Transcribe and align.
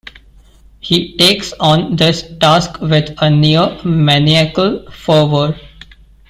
He 0.79 1.15
takes 1.15 1.53
on 1.59 1.95
this 1.95 2.23
task 2.39 2.81
with 2.81 3.13
a 3.21 3.29
near-maniacal 3.29 4.89
fervor. 4.91 5.55